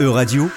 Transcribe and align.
Euradio, 0.00 0.50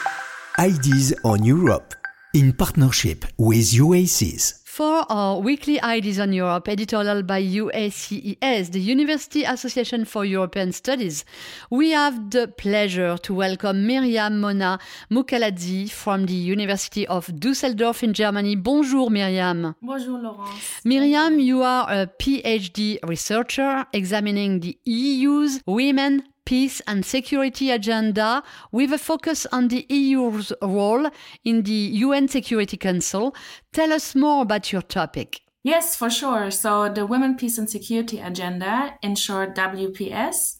Ideas 0.57 1.13
on 1.25 1.43
Europe, 1.43 1.95
in 2.33 2.53
partnership 2.53 3.25
with 3.37 3.73
UACES. 3.73 4.61
For 4.63 5.05
our 5.09 5.41
weekly 5.41 5.81
Ideas 5.81 6.17
on 6.17 6.31
Europe, 6.31 6.69
editorial 6.69 7.23
by 7.23 7.43
UACES, 7.43 8.71
the 8.71 8.79
University 8.79 9.43
Association 9.43 10.05
for 10.05 10.23
European 10.23 10.71
Studies, 10.71 11.25
we 11.69 11.91
have 11.91 12.29
the 12.29 12.47
pleasure 12.47 13.17
to 13.17 13.33
welcome 13.33 13.85
Miriam 13.85 14.39
Mona 14.39 14.79
Mukhaladze 15.11 15.91
from 15.91 16.25
the 16.25 16.33
University 16.33 17.05
of 17.07 17.27
Dusseldorf 17.37 18.01
in 18.01 18.13
Germany. 18.13 18.55
Bonjour, 18.55 19.09
Miriam. 19.09 19.75
Bonjour, 19.81 20.19
Laurence. 20.19 20.85
Miriam, 20.85 21.37
you 21.37 21.63
are 21.63 21.85
a 21.91 22.07
PhD 22.07 22.97
researcher 23.05 23.85
examining 23.91 24.61
the 24.61 24.77
EU's 24.85 25.61
women 25.67 26.23
peace 26.45 26.81
and 26.87 27.05
security 27.05 27.71
agenda 27.71 28.43
with 28.71 28.91
a 28.93 28.97
focus 28.97 29.45
on 29.51 29.67
the 29.67 29.85
EU's 29.89 30.53
role 30.61 31.09
in 31.43 31.63
the 31.63 31.71
UN 31.71 32.27
Security 32.27 32.77
Council. 32.77 33.35
Tell 33.71 33.93
us 33.93 34.15
more 34.15 34.41
about 34.41 34.71
your 34.71 34.81
topic. 34.81 35.41
Yes, 35.63 35.95
for 35.95 36.09
sure. 36.09 36.51
So, 36.51 36.89
the 36.89 37.05
Women, 37.05 37.37
Peace 37.37 37.57
and 37.57 37.69
Security 37.69 38.19
Agenda, 38.19 38.97
in 39.01 39.15
short 39.15 39.55
WPS, 39.55 40.57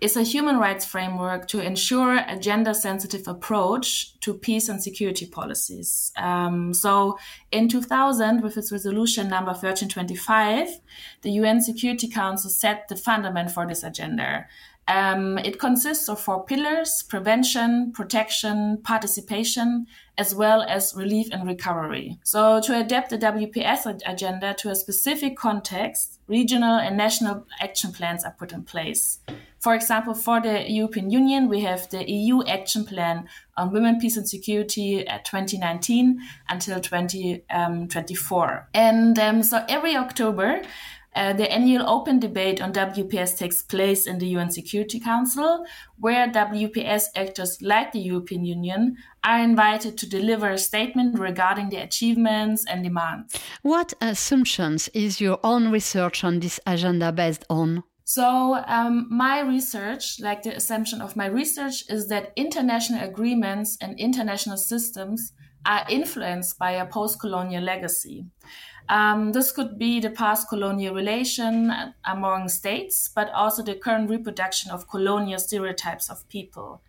is 0.00 0.16
a 0.16 0.22
human 0.22 0.58
rights 0.58 0.84
framework 0.84 1.48
to 1.48 1.60
ensure 1.60 2.18
a 2.26 2.38
gender 2.38 2.72
sensitive 2.72 3.26
approach 3.26 4.18
to 4.20 4.32
peace 4.32 4.68
and 4.68 4.82
security 4.82 5.26
policies. 5.26 6.12
Um, 6.16 6.72
so, 6.72 7.18
in 7.50 7.68
2000, 7.68 8.42
with 8.42 8.56
its 8.56 8.70
resolution 8.70 9.28
number 9.28 9.50
1325, 9.50 10.68
the 11.22 11.32
UN 11.32 11.60
Security 11.60 12.08
Council 12.08 12.48
set 12.48 12.88
the 12.88 12.96
fundament 12.96 13.50
for 13.50 13.66
this 13.66 13.82
agenda. 13.82 14.46
Um, 14.88 15.36
it 15.38 15.58
consists 15.58 16.08
of 16.08 16.18
four 16.18 16.44
pillars 16.44 17.04
prevention, 17.08 17.92
protection, 17.92 18.78
participation, 18.82 19.86
as 20.16 20.34
well 20.34 20.62
as 20.62 20.94
relief 20.96 21.28
and 21.30 21.46
recovery. 21.46 22.18
So, 22.24 22.60
to 22.62 22.80
adapt 22.80 23.10
the 23.10 23.18
WPS 23.18 24.02
agenda 24.06 24.54
to 24.58 24.70
a 24.70 24.74
specific 24.74 25.36
context, 25.36 26.18
regional 26.26 26.78
and 26.78 26.96
national 26.96 27.46
action 27.60 27.92
plans 27.92 28.24
are 28.24 28.34
put 28.38 28.52
in 28.52 28.64
place. 28.64 29.18
For 29.60 29.74
example, 29.74 30.14
for 30.14 30.40
the 30.40 30.70
European 30.70 31.10
Union, 31.10 31.48
we 31.48 31.60
have 31.60 31.90
the 31.90 32.08
EU 32.08 32.44
Action 32.44 32.84
Plan 32.84 33.28
on 33.56 33.72
Women, 33.72 33.98
Peace 33.98 34.16
and 34.16 34.28
Security 34.28 35.06
at 35.06 35.24
2019 35.24 36.20
until 36.48 36.80
2024. 36.80 38.52
Um, 38.52 38.60
and 38.72 39.18
um, 39.18 39.42
so 39.42 39.64
every 39.68 39.96
October, 39.96 40.62
uh, 41.18 41.32
the 41.32 41.50
annual 41.50 41.84
open 41.90 42.20
debate 42.20 42.62
on 42.62 42.72
WPS 42.72 43.36
takes 43.36 43.60
place 43.60 44.06
in 44.06 44.18
the 44.18 44.28
UN 44.36 44.52
Security 44.52 45.00
Council, 45.00 45.66
where 45.98 46.28
WPS 46.28 47.06
actors 47.16 47.60
like 47.60 47.90
the 47.90 47.98
European 47.98 48.44
Union 48.44 48.96
are 49.24 49.40
invited 49.40 49.98
to 49.98 50.08
deliver 50.08 50.48
a 50.50 50.58
statement 50.58 51.18
regarding 51.18 51.70
the 51.70 51.78
achievements 51.78 52.64
and 52.70 52.84
demands. 52.84 53.34
What 53.62 53.94
assumptions 54.00 54.86
is 54.94 55.20
your 55.20 55.40
own 55.42 55.72
research 55.72 56.22
on 56.22 56.38
this 56.38 56.60
agenda 56.64 57.10
based 57.10 57.44
on? 57.50 57.82
So, 58.04 58.62
um, 58.68 59.08
my 59.10 59.40
research, 59.40 60.20
like 60.20 60.42
the 60.42 60.54
assumption 60.54 61.00
of 61.02 61.16
my 61.16 61.26
research, 61.26 61.82
is 61.90 62.06
that 62.08 62.32
international 62.36 63.02
agreements 63.02 63.76
and 63.80 63.98
international 63.98 64.56
systems 64.56 65.32
are 65.66 65.84
influenced 65.88 66.58
by 66.58 66.72
a 66.72 66.86
post 66.86 67.20
colonial 67.20 67.62
legacy. 67.62 68.24
Um, 68.88 69.32
this 69.32 69.52
could 69.52 69.78
be 69.78 70.00
the 70.00 70.10
past 70.10 70.48
colonial 70.48 70.94
relation 70.94 71.72
among 72.06 72.48
states, 72.48 73.10
but 73.14 73.30
also 73.30 73.62
the 73.62 73.74
current 73.74 74.08
reproduction 74.08 74.70
of 74.70 74.88
colonial 74.88 75.38
stereotypes 75.38 76.08
of 76.08 76.26
people. 76.28 76.80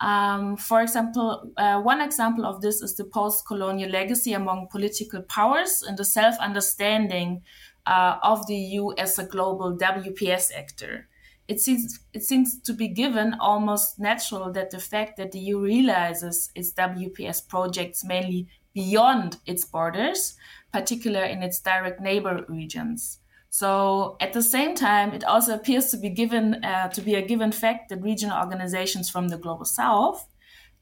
Um, 0.00 0.56
for 0.56 0.80
example, 0.80 1.52
uh, 1.56 1.80
one 1.80 2.00
example 2.00 2.46
of 2.46 2.60
this 2.60 2.82
is 2.82 2.96
the 2.96 3.04
post 3.04 3.46
colonial 3.46 3.90
legacy 3.90 4.32
among 4.32 4.68
political 4.68 5.22
powers 5.22 5.82
and 5.82 5.96
the 5.96 6.04
self 6.04 6.36
understanding 6.38 7.42
uh, 7.86 8.18
of 8.22 8.46
the 8.46 8.56
EU 8.56 8.92
as 8.94 9.18
a 9.18 9.24
global 9.24 9.76
WPS 9.76 10.50
actor. 10.56 11.08
It 11.46 11.60
seems, 11.60 12.00
it 12.12 12.22
seems 12.22 12.60
to 12.62 12.72
be 12.72 12.88
given 12.88 13.34
almost 13.34 13.98
natural 13.98 14.50
that 14.52 14.70
the 14.70 14.78
fact 14.78 15.16
that 15.18 15.32
the 15.32 15.38
EU 15.38 15.60
realizes 15.60 16.50
its 16.54 16.72
WPS 16.72 17.46
projects 17.46 18.04
mainly 18.04 18.48
beyond 18.72 19.38
its 19.46 19.64
borders 19.64 20.36
particular 20.72 21.22
in 21.22 21.42
its 21.42 21.60
direct 21.60 22.00
neighbor 22.00 22.44
regions. 22.48 23.20
So 23.50 24.16
at 24.20 24.32
the 24.32 24.42
same 24.42 24.74
time, 24.74 25.12
it 25.12 25.22
also 25.22 25.54
appears 25.54 25.90
to 25.92 25.96
be 25.96 26.10
given 26.10 26.64
uh, 26.64 26.88
to 26.88 27.00
be 27.00 27.14
a 27.14 27.22
given 27.22 27.52
fact 27.52 27.88
that 27.90 28.02
regional 28.02 28.36
organizations 28.36 29.08
from 29.08 29.28
the 29.28 29.38
global 29.38 29.64
south, 29.64 30.26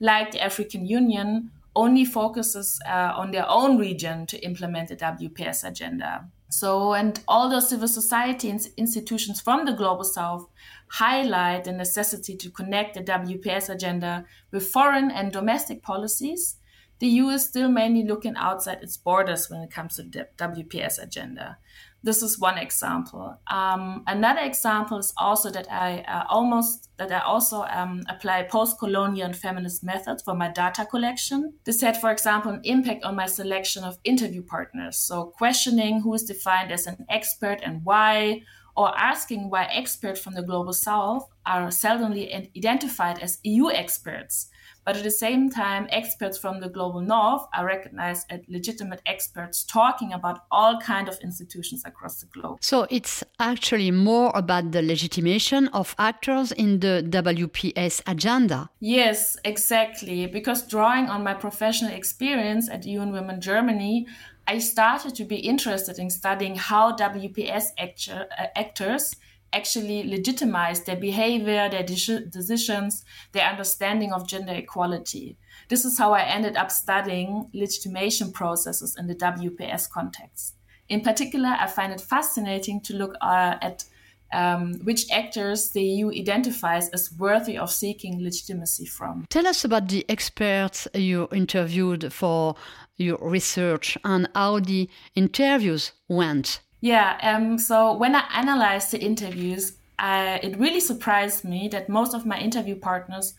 like 0.01 0.31
the 0.31 0.43
African 0.43 0.87
Union, 0.87 1.51
only 1.75 2.05
focuses 2.05 2.81
uh, 2.87 3.13
on 3.17 3.31
their 3.31 3.49
own 3.49 3.79
region 3.79 4.27
to 4.27 4.39
implement 4.45 4.89
the 4.89 4.97
WPS 4.97 5.65
agenda. 5.65 6.29
So, 6.51 6.93
and 6.93 7.19
all 7.27 7.49
those 7.49 7.71
civil 7.71 7.89
society 7.89 8.51
institutions 8.77 9.41
from 9.41 9.65
the 9.65 9.73
global 9.73 10.05
south 10.05 10.49
highlight 10.89 11.65
the 11.65 11.73
necessity 11.73 12.37
to 12.37 12.51
connect 12.51 12.95
the 12.95 13.03
WPS 13.03 13.71
agenda 13.71 14.27
with 14.51 14.69
foreign 14.69 15.11
and 15.11 15.33
domestic 15.33 15.83
policies 15.83 16.57
the 17.03 17.09
EU 17.09 17.31
is 17.31 17.45
still 17.45 17.69
mainly 17.69 18.05
looking 18.05 18.37
outside 18.37 18.81
its 18.81 18.97
borders 18.97 19.51
when 19.51 19.61
it 19.61 19.73
comes 19.73 19.97
to 19.97 20.05
the 20.05 20.29
WPS 20.39 21.03
agenda. 21.03 21.59
This 22.05 22.23
is 22.23 22.39
one 22.39 22.59
example. 22.59 23.39
Um, 23.49 24.03
another 24.07 24.41
example 24.41 24.99
is 24.99 25.13
also 25.17 25.51
that 25.51 25.71
I 25.71 26.01
uh, 26.01 26.25
almost 26.29 26.89
that 26.99 27.13
I 27.13 27.21
also 27.21 27.63
um, 27.63 28.03
apply 28.09 28.43
post-colonial 28.45 29.27
and 29.27 29.37
feminist 29.37 29.85
methods 29.85 30.23
for 30.23 30.35
my 30.35 30.49
data 30.49 30.85
collection. 30.85 31.55
This 31.65 31.81
had, 31.81 32.01
for 32.01 32.11
example, 32.11 32.53
an 32.53 32.61
impact 32.65 33.05
on 33.05 33.15
my 33.15 33.27
selection 33.27 33.85
of 33.85 33.99
interview 34.05 34.43
partners. 34.43 34.97
So 34.97 35.27
questioning 35.37 36.01
who 36.01 36.15
is 36.15 36.25
defined 36.25 36.73
as 36.73 36.87
an 36.87 37.07
expert 37.09 37.61
and 37.63 37.85
why, 37.85 38.43
or 38.77 38.97
asking 38.99 39.51
why 39.51 39.65
experts 39.65 40.21
from 40.21 40.35
the 40.35 40.43
global 40.43 40.73
south 40.73 41.29
are 41.47 41.69
seldomly 41.69 42.51
identified 42.57 43.19
as 43.21 43.39
EU 43.45 43.71
experts 43.71 44.49
but 44.85 44.97
at 44.97 45.05
the 45.05 45.11
same 45.11 45.51
time, 45.51 45.87
experts 45.91 46.37
from 46.37 46.61
the 46.61 46.69
global 46.69 47.01
north 47.01 47.47
are 47.55 47.65
recognized 47.65 48.27
as 48.31 48.41
legitimate 48.49 49.01
experts 49.07 49.63
talking 49.65 50.13
about 50.13 50.41
all 50.51 50.81
kind 50.81 51.09
of 51.09 51.19
institutions 51.21 51.83
across 51.85 52.21
the 52.21 52.27
globe. 52.27 52.59
So 52.61 52.87
it's 52.91 53.23
actually 53.39 53.91
more 53.91 54.33
about 54.35 54.73
the 54.73 54.83
legitimation 54.83 55.69
of 55.69 55.95
actors 55.99 56.51
in 56.53 56.81
the 56.81 57.07
WPS 57.09 58.03
agenda. 58.07 58.71
Yes, 58.81 59.37
exactly. 59.45 60.27
Because 60.27 60.67
drawing 60.67 61.09
on 61.09 61.23
my 61.23 61.35
professional 61.35 61.93
experience 61.93 62.69
at 62.69 62.85
UN 62.85 63.13
Women 63.13 63.41
Germany, 63.41 64.07
I 64.49 64.59
started 64.59 65.15
to 65.15 65.25
be 65.25 65.37
interested 65.37 65.99
in 65.99 66.11
studying 66.11 66.57
how 66.57 66.97
WPS 66.97 67.67
actor, 67.79 68.27
uh, 68.37 68.47
actors 68.57 69.15
actually 69.53 70.05
legitimize 70.05 70.81
their 70.83 70.97
behavior, 70.97 71.69
their 71.69 71.83
de- 71.83 72.27
decisions, 72.27 73.05
their 73.33 73.49
understanding 73.49 74.13
of 74.13 74.27
gender 74.27 74.55
equality. 74.55 75.37
This 75.69 75.85
is 75.85 75.99
how 75.99 76.13
I 76.13 76.23
ended 76.23 76.57
up 76.57 76.71
studying 76.71 77.49
legitimation 77.53 78.33
processes 78.33 78.97
in 78.99 79.07
the 79.07 79.15
WPS 79.15 79.91
context. 79.91 80.55
In 80.89 81.01
particular, 81.01 81.57
I 81.59 81.67
find 81.67 81.93
it 81.93 82.01
fascinating 82.01 82.81
to 82.83 82.95
look 82.95 83.15
uh, 83.21 83.57
at 83.61 83.85
um, 84.33 84.75
which 84.85 85.11
actors 85.11 85.71
the 85.73 85.83
EU 85.83 86.11
identifies 86.11 86.89
as 86.91 87.13
worthy 87.19 87.59
of 87.59 87.71
seeking 87.71 88.23
legitimacy 88.23 88.87
from. 88.87 89.27
Tell 89.29 89.47
us 89.47 89.65
about 89.65 89.89
the 89.89 90.05
experts 90.09 90.89
you 90.95 91.29
interviewed 91.33 92.13
for 92.13 92.55
your 92.97 93.19
research 93.21 93.99
and 94.05 94.29
how 94.35 94.61
the 94.61 94.89
interviews 95.15 95.93
went. 96.09 96.61
Yeah, 96.83 97.17
um, 97.23 97.59
so 97.59 97.95
when 97.95 98.17
I 98.17 98.25
analyzed 98.35 98.91
the 98.91 99.01
interviews, 99.01 99.75
it 100.01 100.59
really 100.59 100.81
surprised 100.81 101.45
me 101.45 101.69
that 101.69 101.89
most 101.89 102.13
of 102.13 102.27
my 102.27 102.39
interview 102.41 102.75
partners 102.75 103.35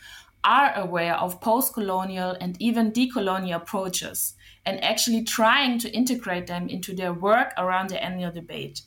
are 0.45 0.73
aware 0.75 1.15
of 1.15 1.41
post 1.41 1.73
colonial 1.73 2.37
and 2.40 2.55
even 2.61 2.93
decolonial 2.93 3.57
approaches 3.57 4.35
and 4.66 4.81
actually 4.81 5.23
trying 5.23 5.78
to 5.79 5.91
integrate 5.91 6.47
them 6.47 6.69
into 6.69 6.95
their 6.95 7.11
work 7.11 7.51
around 7.57 7.90
the 7.90 8.01
annual 8.01 8.31
debate, 8.31 8.84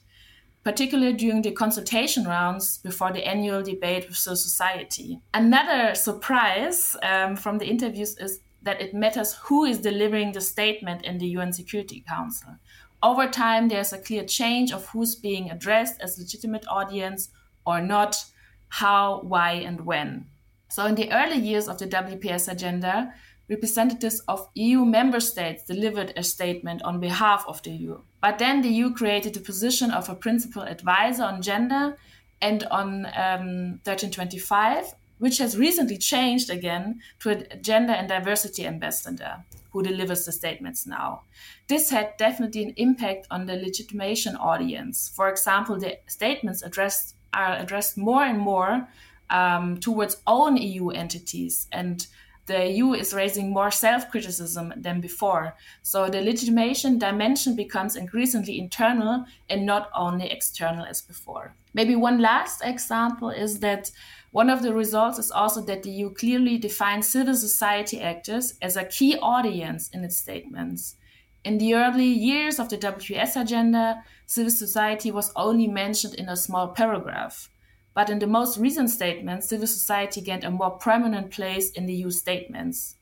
particularly 0.65 1.13
during 1.13 1.43
the 1.43 1.51
consultation 1.51 2.25
rounds 2.25 2.79
before 2.79 3.13
the 3.13 3.29
annual 3.29 3.63
debate 3.63 4.09
with 4.09 4.25
the 4.25 4.37
society. 4.37 5.21
Another 5.35 5.95
surprise 5.95 6.97
um, 7.03 7.37
from 7.37 7.59
the 7.59 7.67
interviews 7.67 8.17
is 8.17 8.41
that 8.63 8.81
it 8.81 8.95
matters 8.95 9.35
who 9.35 9.65
is 9.67 9.81
delivering 9.81 10.33
the 10.33 10.41
statement 10.41 11.05
in 11.05 11.19
the 11.19 11.27
UN 11.29 11.53
Security 11.53 12.03
Council 12.09 12.57
over 13.03 13.29
time, 13.29 13.69
there's 13.69 13.93
a 13.93 13.99
clear 13.99 14.25
change 14.25 14.73
of 14.73 14.87
who's 14.89 15.15
being 15.15 15.51
addressed 15.51 16.01
as 16.01 16.19
legitimate 16.19 16.67
audience 16.69 17.29
or 17.67 17.81
not, 17.81 18.25
how, 18.69 19.21
why, 19.23 19.53
and 19.53 19.83
when. 19.83 20.27
So, 20.69 20.87
in 20.87 20.95
the 20.95 21.13
early 21.13 21.39
years 21.39 21.69
of 21.69 21.79
the 21.79 21.87
WPS 21.87 22.51
agenda, 22.51 23.13
representatives 23.49 24.21
of 24.27 24.49
EU 24.55 24.85
member 24.85 25.21
states 25.21 25.65
delivered 25.65 26.13
a 26.17 26.23
statement 26.23 26.83
on 26.83 26.99
behalf 27.01 27.45
of 27.47 27.63
the 27.63 27.71
EU. 27.71 28.01
But 28.21 28.39
then 28.39 28.63
the 28.63 28.69
EU 28.69 28.93
created 28.93 29.35
the 29.35 29.41
position 29.41 29.91
of 29.91 30.09
a 30.09 30.15
principal 30.15 30.63
advisor 30.63 31.23
on 31.23 31.43
gender 31.43 31.97
and 32.41 32.65
on 32.65 33.07
um, 33.07 33.81
1325 33.85 34.95
which 35.19 35.39
has 35.39 35.59
recently 35.59 35.97
changed 35.97 36.51
again 36.51 37.01
to 37.21 37.31
a 37.31 37.57
gender 37.57 37.93
and 37.93 38.09
diversity 38.09 38.67
ambassador 38.67 39.45
who 39.71 39.83
delivers 39.83 40.25
the 40.25 40.33
statements 40.33 40.87
now. 40.87 41.23
This 41.69 41.91
had 41.91 42.17
definitely 42.17 42.63
an 42.65 42.75
impact 42.77 43.27
on 43.31 43.47
the 43.47 43.57
legitimation 43.57 44.37
audience. 44.37 45.13
For 45.15 45.29
example, 45.29 45.79
the 45.79 45.99
statements 46.07 46.63
addressed 46.63 47.15
are 47.35 47.57
addressed 47.57 47.99
more 47.99 48.23
and 48.23 48.39
more 48.39 48.89
um, 49.29 49.79
towards 49.79 50.23
own 50.27 50.57
EU 50.57 50.89
entities 50.89 51.67
and 51.71 52.07
the 52.47 52.71
EU 52.71 52.93
is 52.93 53.13
raising 53.13 53.53
more 53.53 53.71
self 53.71 54.11
criticism 54.11 54.73
than 54.77 55.01
before. 55.01 55.57
So 55.83 56.09
the 56.09 56.23
legitimation 56.23 56.99
dimension 56.99 57.57
becomes 57.57 57.97
increasingly 57.97 58.59
internal 58.59 59.25
and 59.51 59.67
not 59.67 59.91
only 59.95 60.31
external 60.31 60.85
as 60.85 61.03
before. 61.03 61.55
Maybe 61.75 61.97
one 61.97 62.19
last 62.19 62.63
example 62.65 63.31
is 63.31 63.61
that 63.61 63.91
one 64.31 64.51
of 64.51 64.63
the 64.63 64.75
results 64.75 65.19
is 65.19 65.31
also 65.31 65.61
that 65.63 65.83
the 65.83 65.91
EU 65.91 66.11
clearly 66.11 66.59
defines 66.59 67.09
civil 67.09 67.35
society 67.35 68.01
actors 68.01 68.55
as 68.63 68.77
a 68.77 68.85
key 68.85 69.17
audience 69.19 69.89
in 69.91 70.05
its 70.05 70.17
statements. 70.17 70.97
In 71.45 71.59
the 71.59 71.75
early 71.75 72.07
years 72.07 72.59
of 72.59 72.69
the 72.69 72.77
WPS 72.77 73.41
agenda, 73.41 74.03
civil 74.27 74.51
society 74.51 75.11
was 75.11 75.33
only 75.37 75.69
mentioned 75.69 76.15
in 76.15 76.29
a 76.29 76.37
small 76.37 76.69
paragraph. 76.69 77.51
But 77.97 78.11
in 78.11 78.19
the 78.19 78.27
most 78.27 78.59
recent 78.59 78.91
statements, 78.91 79.49
civil 79.49 79.67
society 79.67 80.21
gained 80.21 80.45
a 80.45 80.51
more 80.51 80.71
prominent 80.71 81.31
place 81.31 81.71
in 81.71 81.87
the 81.87 81.95
EU 81.95 82.11
statements. 82.11 82.97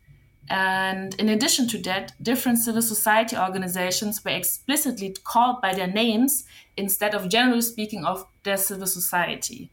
And 0.49 1.17
in 1.17 1.29
addition 1.29 1.67
to 1.69 1.79
that, 1.79 2.13
different 2.23 2.59
civil 2.59 2.81
society 2.81 3.37
organizations 3.37 4.25
were 4.25 4.31
explicitly 4.31 5.17
called 5.25 5.61
by 5.61 5.75
their 5.75 5.89
names 5.89 6.45
instead 6.77 7.13
of 7.13 7.29
generally 7.29 7.63
speaking 7.63 8.05
of 8.05 8.25
their 8.45 8.57
civil 8.57 8.87
society. 8.87 9.69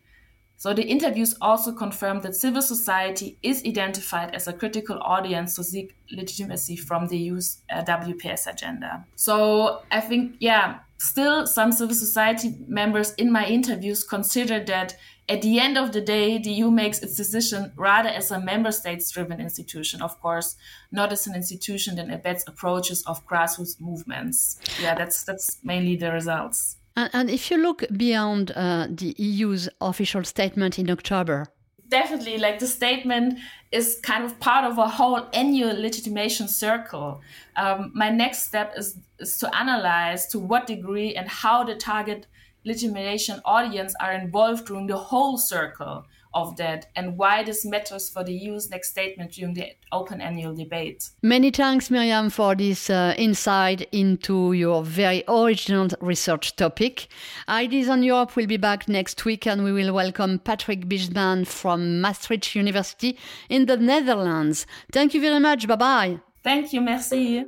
So 0.62 0.76
the 0.76 0.84
interviews 0.84 1.34
also 1.42 1.72
confirmed 1.72 2.22
that 2.22 2.36
civil 2.36 2.62
society 2.62 3.36
is 3.42 3.66
identified 3.66 4.36
as 4.36 4.48
a 4.48 4.54
critical 4.54 5.00
audience 5.02 5.56
to 5.56 5.64
seek 5.64 5.96
legitimacy 6.12 6.76
from 6.76 7.08
the 7.08 7.18
EU's 7.18 7.64
uh, 7.72 7.84
WPS 7.84 8.46
agenda. 8.46 9.04
So 9.16 9.82
I 9.90 10.02
think, 10.02 10.36
yeah, 10.40 10.82
still 11.00 11.48
some 11.48 11.72
civil 11.72 11.96
society 11.96 12.54
members 12.68 13.14
in 13.14 13.32
my 13.32 13.48
interviews 13.48 14.04
consider 14.04 14.64
that 14.66 14.96
at 15.28 15.42
the 15.42 15.60
end 15.60 15.80
of 15.80 15.94
the 15.94 16.02
day, 16.02 16.38
the 16.38 16.52
EU 16.52 16.70
makes 16.70 17.00
its 17.00 17.16
decision 17.16 17.72
rather 17.76 18.10
as 18.10 18.30
a 18.30 18.40
member 18.40 18.72
states 18.72 19.10
driven 19.10 19.42
institution, 19.42 20.04
of 20.04 20.22
course, 20.22 20.58
not 20.92 21.12
as 21.12 21.26
an 21.26 21.34
institution 21.34 21.96
that 21.96 22.08
embeds 22.08 22.48
approaches 22.48 23.04
of 23.08 23.26
grassroots 23.26 23.82
movements. 23.82 24.60
Yeah, 24.80 24.94
that's 24.94 25.24
that's 25.24 25.58
mainly 25.64 25.96
the 25.96 26.12
results. 26.12 26.78
And, 26.96 27.10
and 27.14 27.30
if 27.30 27.50
you 27.52 27.58
look 27.58 27.84
beyond 27.96 28.52
uh, 28.56 28.88
the 28.90 29.16
EU's 29.18 29.70
official 29.80 30.24
statement 30.24 30.78
in 30.80 30.90
October, 30.90 31.48
definitely 31.92 32.38
like 32.38 32.58
the 32.58 32.68
statement 32.68 33.38
is 33.72 34.00
kind 34.02 34.24
of 34.24 34.40
part 34.40 34.66
of 34.66 34.78
a 34.78 34.88
whole 34.88 35.28
annual 35.34 35.80
legitimation 35.80 36.48
circle. 36.48 37.22
Um, 37.56 37.92
my 37.94 38.10
next 38.10 38.44
step 38.44 38.74
is, 38.78 38.98
is 39.20 39.38
to 39.40 39.56
analyze 39.56 40.26
to 40.28 40.40
what 40.40 40.66
degree 40.66 41.16
and 41.16 41.28
how 41.30 41.64
the 41.64 41.76
target 41.76 42.26
legitimation 42.64 43.42
audience 43.46 43.94
are 44.00 44.14
involved 44.14 44.68
during 44.68 44.88
the 44.88 44.98
whole 44.98 45.38
circle 45.38 46.06
of 46.34 46.56
that 46.58 46.88
and 46.96 47.18
why 47.18 47.44
this 47.44 47.66
matters 47.66 48.10
for 48.10 48.24
the 48.24 48.34
EU's 48.34 48.70
next 48.70 48.90
statement 48.90 49.34
during 49.34 49.54
the 49.54 49.66
open 49.92 50.22
annual 50.22 50.56
debate. 50.56 51.10
Many 51.22 51.52
thanks, 51.52 51.92
Miriam, 51.92 52.30
for 52.30 52.56
this 52.56 52.90
uh, 52.90 53.14
insight 53.18 53.82
into 53.92 54.54
your 54.54 54.84
very 54.84 55.24
original 55.28 55.90
research 56.00 56.56
topic. 56.56 57.08
Ideas 57.50 57.90
on 57.90 58.04
Europe 58.04 58.36
will 58.36 58.48
be 58.48 58.58
back 58.58 58.88
next 58.88 59.26
week 59.26 59.46
and 59.46 59.64
we 59.64 59.72
will 59.72 59.94
welcome 59.94 60.40
Patrick 60.40 60.88
Bijman 60.88 61.46
from 61.46 62.02
Maastricht 62.02 62.56
University 62.56 63.18
in 63.50 63.66
the 63.66 63.78
Netherlands. 63.78 64.66
Thank 64.92 65.14
you 65.14 65.22
very 65.22 65.40
much. 65.40 65.68
Bye 65.68 65.76
bye. 65.76 66.20
Thank 66.44 66.74
you. 66.74 66.82
Merci. 66.82 67.46